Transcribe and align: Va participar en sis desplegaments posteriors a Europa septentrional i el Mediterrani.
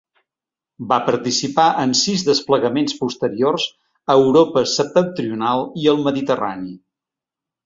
Va 0.93 0.97
participar 1.09 1.65
en 1.83 1.93
sis 1.99 2.23
desplegaments 2.29 2.97
posteriors 3.01 3.67
a 4.15 4.17
Europa 4.23 4.65
septentrional 4.73 5.63
i 5.85 5.91
el 5.93 6.03
Mediterrani. 6.11 6.75